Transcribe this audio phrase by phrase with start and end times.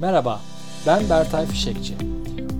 [0.00, 0.40] Merhaba,
[0.86, 1.94] ben Bertay Fişekçi.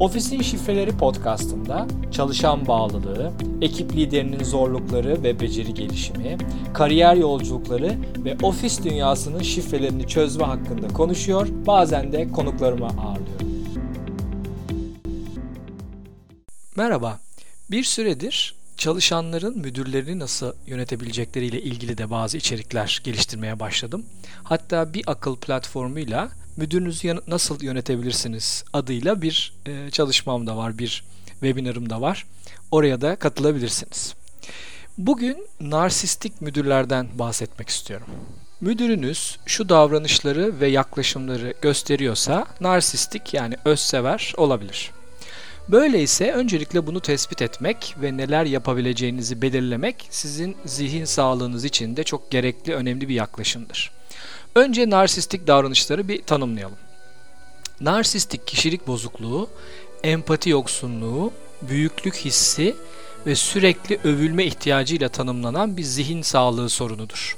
[0.01, 6.39] Ofisin Şifreleri podcastında çalışan bağlılığı, ekip liderinin zorlukları ve beceri gelişimi,
[6.75, 13.47] kariyer yolculukları ve ofis dünyasının şifrelerini çözme hakkında konuşuyor, bazen de konuklarımı ağırlıyorum.
[16.77, 17.21] Merhaba,
[17.71, 24.07] bir süredir çalışanların müdürlerini nasıl yönetebilecekleriyle ilgili de bazı içerikler geliştirmeye başladım.
[24.43, 31.91] Hatta bir akıl platformuyla müdürünüzü nasıl yönetebilirsiniz adıyla bir e, çalışmam da var, bir webinarım
[31.91, 32.27] da var.
[32.71, 34.15] Oraya da katılabilirsiniz.
[34.99, 38.07] Bugün narsistik müdürlerden bahsetmek istiyorum.
[38.61, 44.91] Müdürünüz şu davranışları ve yaklaşımları gösteriyorsa narsistik yani özsever olabilir.
[45.69, 52.31] Böyleyse öncelikle bunu tespit etmek ve neler yapabileceğinizi belirlemek sizin zihin sağlığınız için de çok
[52.31, 53.96] gerekli, önemli bir yaklaşımdır.
[54.57, 56.77] Önce narsistik davranışları bir tanımlayalım.
[57.81, 59.49] Narsistik kişilik bozukluğu,
[60.05, 61.33] empati yoksunluğu,
[61.63, 62.77] büyüklük hissi
[63.27, 67.37] ve sürekli övülme ihtiyacıyla tanımlanan bir zihin sağlığı sorunudur.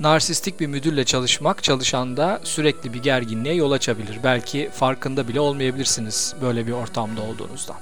[0.00, 4.18] Narsistik bir müdürle çalışmak çalışanda sürekli bir gerginliğe yol açabilir.
[4.24, 7.74] Belki farkında bile olmayabilirsiniz böyle bir ortamda olduğunuzda.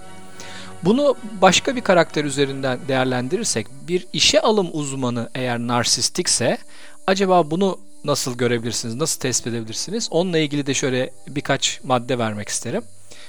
[0.83, 6.59] Bunu başka bir karakter üzerinden değerlendirirsek bir işe alım uzmanı eğer narsistikse
[7.07, 10.09] acaba bunu nasıl görebilirsiniz, nasıl tespit edebilirsiniz?
[10.11, 12.83] Onunla ilgili de şöyle birkaç madde vermek isterim.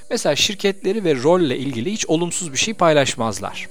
[0.09, 3.69] Mesela şirketleri ve rolle ilgili hiç olumsuz bir şey paylaşmazlar.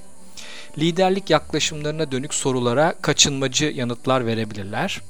[0.77, 5.01] Liderlik yaklaşımlarına dönük sorulara kaçınmacı yanıtlar verebilirler.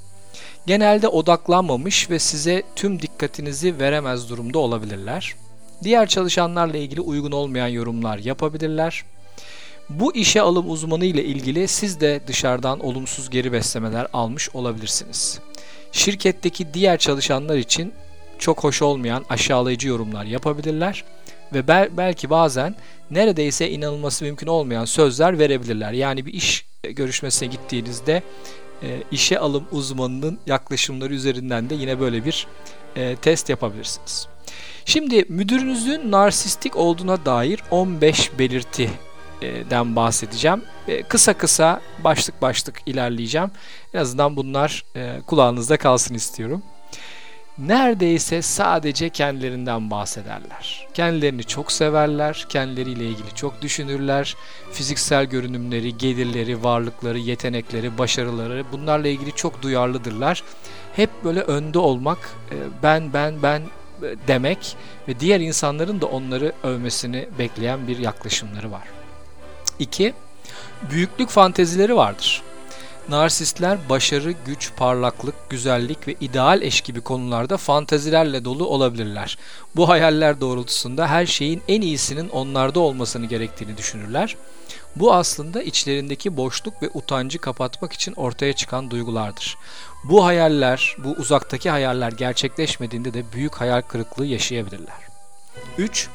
[0.66, 5.36] Genelde odaklanmamış ve size tüm dikkatinizi veremez durumda olabilirler.
[5.84, 9.04] Diğer çalışanlarla ilgili uygun olmayan yorumlar yapabilirler.
[9.90, 15.40] Bu işe alım uzmanı ile ilgili siz de dışarıdan olumsuz geri beslemeler almış olabilirsiniz.
[15.94, 17.94] Şirketteki diğer çalışanlar için
[18.40, 21.04] çok hoş olmayan aşağılayıcı yorumlar yapabilirler
[21.54, 22.76] ve bel- belki bazen
[23.12, 25.92] neredeyse inanılması mümkün olmayan sözler verebilirler.
[25.92, 28.24] Yani bir iş görüşmesine gittiğinizde
[28.84, 32.48] e, işe alım uzmanının yaklaşımları üzerinden de yine böyle bir
[32.96, 34.28] e, test yapabilirsiniz.
[34.86, 38.90] Şimdi müdürünüzün narsistik olduğuna dair 15 belirti
[39.70, 40.62] den bahsedeceğim.
[41.10, 43.52] Kısa kısa başlık başlık ilerleyeceğim.
[43.94, 44.86] En azından bunlar
[45.28, 46.64] kulağınızda kalsın istiyorum.
[47.58, 50.88] Neredeyse sadece kendilerinden bahsederler.
[50.94, 54.36] Kendilerini çok severler, kendileriyle ilgili çok düşünürler.
[54.72, 60.44] Fiziksel görünümleri, gelirleri, varlıkları, yetenekleri, başarıları bunlarla ilgili çok duyarlıdırlar.
[60.96, 62.18] Hep böyle önde olmak,
[62.84, 63.62] ben ben ben
[64.28, 64.76] demek
[65.08, 68.84] ve diğer insanların da onları övmesini bekleyen bir yaklaşımları var.
[69.80, 70.14] 2.
[70.90, 72.42] Büyüklük fantezileri vardır.
[73.10, 79.38] Narsistler başarı, güç, parlaklık, güzellik ve ideal eş gibi konularda fantezilerle dolu olabilirler.
[79.76, 84.36] Bu hayaller doğrultusunda her şeyin en iyisinin onlarda olmasını gerektiğini düşünürler.
[84.96, 89.58] Bu aslında içlerindeki boşluk ve utancı kapatmak için ortaya çıkan duygulardır.
[90.04, 94.96] Bu hayaller, bu uzaktaki hayaller gerçekleşmediğinde de büyük hayal kırıklığı yaşayabilirler.
[95.78, 96.10] 3.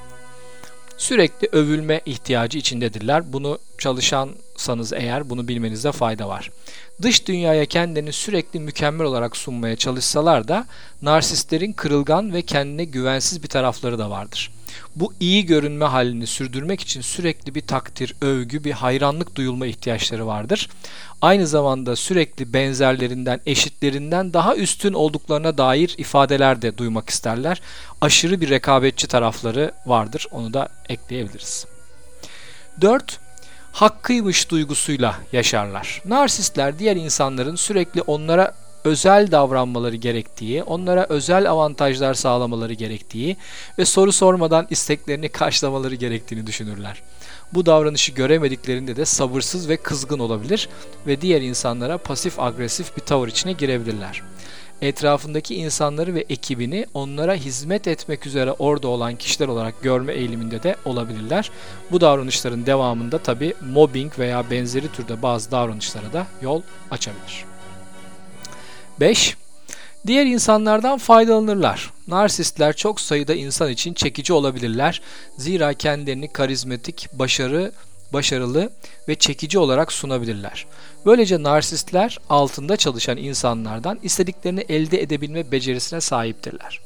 [0.99, 3.33] Sürekli övülme ihtiyacı içindedirler.
[3.33, 6.51] Bunu çalışansanız eğer bunu bilmenizde fayda var.
[7.03, 10.67] Dış dünyaya kendini sürekli mükemmel olarak sunmaya çalışsalar da
[11.03, 14.51] narsistlerin kırılgan ve kendine güvensiz bir tarafları da vardır.
[14.97, 20.69] Bu iyi görünme halini sürdürmek için sürekli bir takdir, övgü, bir hayranlık duyulma ihtiyaçları vardır.
[21.23, 27.63] Aynı zamanda sürekli benzerlerinden, eşitlerinden daha üstün olduklarına dair ifadeler de duymak isterler.
[28.01, 30.27] Aşırı bir rekabetçi tarafları vardır.
[30.31, 31.67] Onu da ekleyebiliriz.
[32.81, 33.21] 4
[33.73, 36.03] hakkıymış duygusuyla yaşarlar.
[36.05, 38.55] Narsistler diğer insanların sürekli onlara
[38.89, 43.37] özel davranmaları gerektiği, onlara özel avantajlar sağlamaları gerektiği
[43.79, 47.03] ve soru sormadan isteklerini karşılamaları gerektiğini düşünürler.
[47.55, 50.69] Bu davranışı göremediklerinde de sabırsız ve kızgın olabilir
[51.07, 54.23] ve diğer insanlara pasif agresif bir tavır içine girebilirler.
[54.83, 60.77] Etrafındaki insanları ve ekibini onlara hizmet etmek üzere orada olan kişiler olarak görme eğiliminde de
[60.85, 61.51] olabilirler.
[61.91, 67.58] Bu davranışların devamında tabi mobbing veya benzeri türde bazı davranışlara da yol açabilir.
[69.01, 69.37] 5.
[70.07, 71.91] Diğer insanlardan faydalanırlar.
[72.09, 75.03] Narsistler çok sayıda insan için çekici olabilirler.
[75.37, 77.73] Zira kendilerini karizmatik, başarı,
[78.13, 78.71] başarılı
[79.09, 80.67] ve çekici olarak sunabilirler.
[81.07, 86.81] Böylece narsistler altında çalışan insanlardan istediklerini elde edebilme becerisine sahiptirler.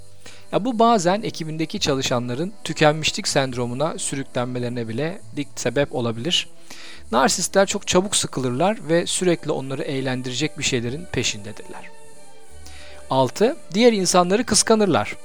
[0.52, 6.48] Ya bu bazen ekibindeki çalışanların tükenmişlik sendromuna sürüklenmelerine bile dik sebep olabilir.
[7.12, 12.01] Narsistler çok çabuk sıkılırlar ve sürekli onları eğlendirecek bir şeylerin peşindedirler.
[13.12, 13.56] 6.
[13.74, 15.16] Diğer insanları kıskanırlar.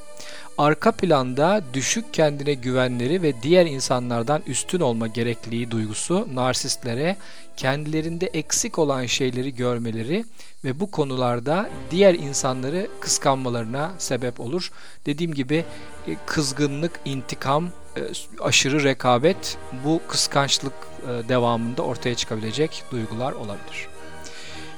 [0.58, 7.18] arka planda düşük kendine güvenleri ve diğer insanlardan üstün olma gerekliliği duygusu narsistlere
[7.58, 10.26] kendilerinde eksik olan şeyleri görmeleri
[10.64, 14.72] ve bu konularda diğer insanları kıskanmalarına sebep olur.
[15.06, 15.66] Dediğim gibi
[16.08, 18.02] e, kızgınlık, intikam, e,
[18.42, 20.74] aşırı rekabet bu kıskançlık
[21.04, 23.97] e, devamında ortaya çıkabilecek duygular olabilir.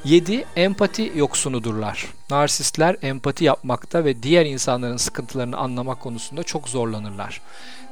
[0.06, 0.46] 7.
[0.56, 2.08] Empati yoksunudurlar.
[2.30, 7.42] Narsistler empati yapmakta ve diğer insanların sıkıntılarını anlamak konusunda çok zorlanırlar.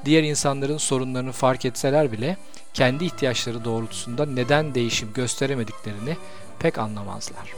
[0.06, 2.38] Diğer insanların sorunlarını fark etseler bile
[2.74, 6.18] kendi ihtiyaçları doğrultusunda neden değişim gösteremediklerini
[6.60, 7.54] pek anlamazlar.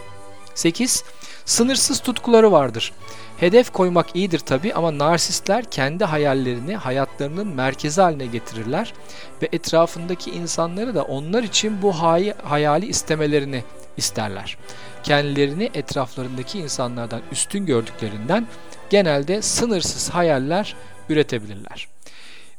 [0.55, 1.03] 8.
[1.45, 2.93] Sınırsız tutkuları vardır.
[3.37, 8.93] Hedef koymak iyidir tabi ama narsistler kendi hayallerini hayatlarının merkezi haline getirirler
[9.41, 13.63] ve etrafındaki insanları da onlar için bu hay hayali istemelerini
[13.99, 14.57] isterler.
[15.03, 18.47] Kendilerini etraflarındaki insanlardan üstün gördüklerinden
[18.89, 20.75] genelde sınırsız hayaller
[21.09, 21.87] üretebilirler.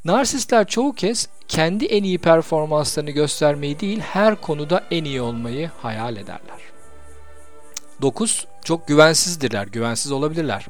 [0.04, 6.16] Narsistler çoğu kez kendi en iyi performanslarını göstermeyi değil her konuda en iyi olmayı hayal
[6.16, 6.60] ederler.
[8.02, 8.46] 9.
[8.64, 10.66] Çok güvensizdirler, güvensiz olabilirler.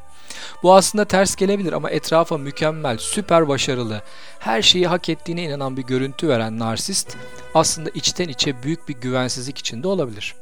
[0.63, 4.03] Bu aslında ters gelebilir ama etrafa mükemmel, süper başarılı,
[4.39, 7.17] her şeyi hak ettiğine inanan bir görüntü veren narsist
[7.55, 10.35] aslında içten içe büyük bir güvensizlik içinde olabilir.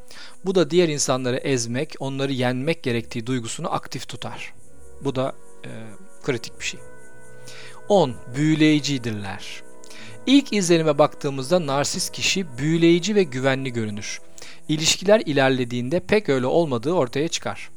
[0.44, 4.54] Bu da diğer insanları ezmek, onları yenmek gerektiği duygusunu aktif tutar.
[5.00, 5.32] Bu da
[5.64, 5.70] e,
[6.22, 6.80] kritik bir şey.
[7.88, 8.14] 10.
[8.34, 9.62] Büyüleyicidirler.
[10.26, 14.20] İlk izlenime baktığımızda narsist kişi büyüleyici ve güvenli görünür.
[14.68, 17.70] İlişkiler ilerlediğinde pek öyle olmadığı ortaya çıkar.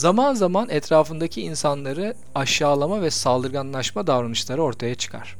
[0.00, 5.36] Zaman zaman etrafındaki insanları aşağılama ve saldırganlaşma davranışları ortaya çıkar.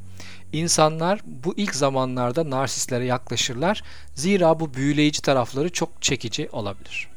[0.52, 3.82] İnsanlar bu ilk zamanlarda narsistlere yaklaşırlar.
[4.14, 7.08] Zira bu büyüleyici tarafları çok çekici olabilir.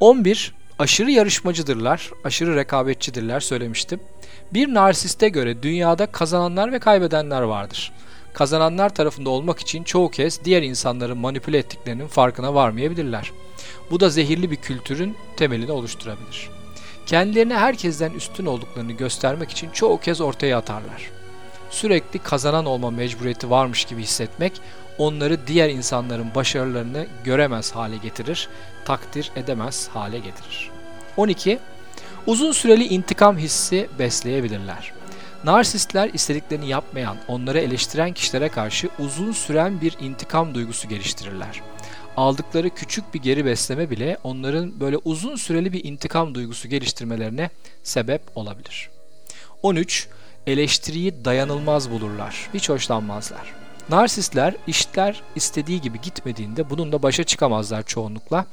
[0.00, 0.54] 11.
[0.78, 4.00] Aşırı yarışmacıdırlar, aşırı rekabetçidirler söylemiştim.
[4.52, 7.92] Bir narsiste göre dünyada kazananlar ve kaybedenler vardır.
[8.34, 13.32] Kazananlar tarafında olmak için çoğu kez diğer insanları manipüle ettiklerinin farkına varmayabilirler.
[13.90, 16.50] Bu da zehirli bir kültürün temelini oluşturabilir.
[17.06, 21.10] Kendilerine herkesten üstün olduklarını göstermek için çoğu kez ortaya atarlar.
[21.70, 24.52] Sürekli kazanan olma mecburiyeti varmış gibi hissetmek
[24.98, 28.48] onları diğer insanların başarılarını göremez hale getirir,
[28.84, 30.70] takdir edemez hale getirir.
[31.16, 31.58] 12.
[32.26, 34.92] Uzun süreli intikam hissi besleyebilirler.
[35.44, 41.60] Narsistler istediklerini yapmayan, onları eleştiren kişilere karşı uzun süren bir intikam duygusu geliştirirler.
[42.16, 47.50] Aldıkları küçük bir geri besleme bile onların böyle uzun süreli bir intikam duygusu geliştirmelerine
[47.82, 48.90] sebep olabilir.
[49.62, 50.08] 13.
[50.46, 52.50] Eleştiriyi dayanılmaz bulurlar.
[52.54, 53.54] Hiç hoşlanmazlar.
[53.88, 58.46] Narsistler işler istediği gibi gitmediğinde bununla başa çıkamazlar çoğunlukla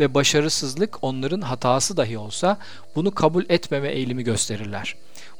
[0.00, 2.58] ve başarısızlık onların hatası dahi olsa
[2.96, 4.94] bunu kabul etmeme eğilimi gösterirler.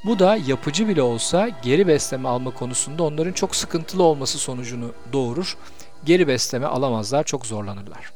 [0.05, 5.56] Bu da yapıcı bile olsa geri besleme alma konusunda onların çok sıkıntılı olması sonucunu doğurur.
[6.05, 8.12] Geri besleme alamazlar, çok zorlanırlar.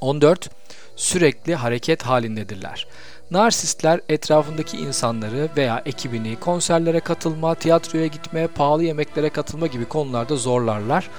[0.00, 0.50] 14.
[0.96, 2.86] Sürekli hareket halindedirler.
[3.30, 11.10] Narsistler etrafındaki insanları veya ekibini konserlere katılma, tiyatroya gitme, pahalı yemeklere katılma gibi konularda zorlarlar.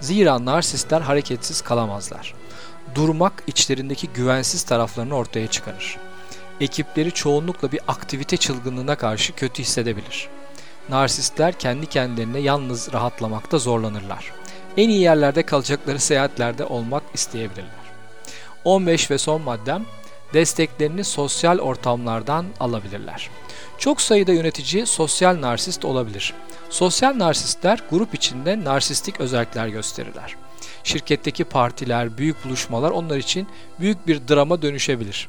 [0.00, 2.34] Zira narsistler hareketsiz kalamazlar.
[2.94, 5.98] Durmak içlerindeki güvensiz taraflarını ortaya çıkarır.
[6.60, 10.28] Ekipleri çoğunlukla bir aktivite çılgınlığına karşı kötü hissedebilir.
[10.88, 14.32] Narsistler kendi kendilerine yalnız rahatlamakta zorlanırlar.
[14.76, 17.82] En iyi yerlerde kalacakları seyahatlerde olmak isteyebilirler.
[18.64, 19.84] 15 ve son maddem
[20.34, 23.30] desteklerini sosyal ortamlardan alabilirler.
[23.78, 26.34] Çok sayıda yönetici sosyal narsist olabilir.
[26.70, 30.36] Sosyal narsistler grup içinde narsistik özellikler gösterirler.
[30.84, 33.48] Şirketteki partiler, büyük buluşmalar onlar için
[33.80, 35.28] büyük bir drama dönüşebilir.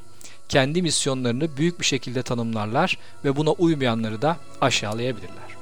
[0.54, 5.56] Kendi misyonlarını büyük bir şekilde tanımlarlar ve buna uymayanları da aşağılayabilirler.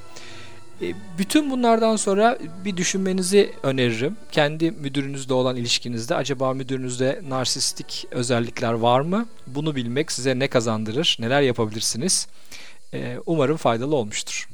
[0.82, 4.16] E, bütün bunlardan sonra bir düşünmenizi öneririm.
[4.32, 9.26] Kendi müdürünüzle olan ilişkinizde acaba müdürünüzde narsistik özellikler var mı?
[9.46, 11.16] Bunu bilmek size ne kazandırır?
[11.20, 12.28] Neler yapabilirsiniz?
[12.94, 14.48] E, umarım faydalı olmuştur.